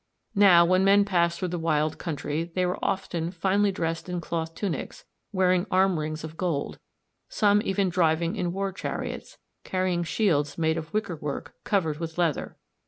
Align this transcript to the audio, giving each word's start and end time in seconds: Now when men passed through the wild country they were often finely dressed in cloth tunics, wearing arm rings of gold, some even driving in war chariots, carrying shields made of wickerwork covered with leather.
Now 0.33 0.65
when 0.65 0.83
men 0.83 1.05
passed 1.05 1.37
through 1.37 1.49
the 1.49 1.59
wild 1.59 1.99
country 1.99 2.51
they 2.55 2.65
were 2.65 2.83
often 2.83 3.29
finely 3.29 3.71
dressed 3.71 4.09
in 4.09 4.19
cloth 4.19 4.55
tunics, 4.55 5.05
wearing 5.31 5.67
arm 5.69 5.99
rings 5.99 6.23
of 6.23 6.37
gold, 6.37 6.79
some 7.29 7.61
even 7.63 7.89
driving 7.89 8.35
in 8.35 8.51
war 8.51 8.71
chariots, 8.71 9.37
carrying 9.63 10.03
shields 10.03 10.57
made 10.57 10.75
of 10.79 10.91
wickerwork 10.91 11.53
covered 11.63 11.99
with 11.99 12.17
leather. 12.17 12.57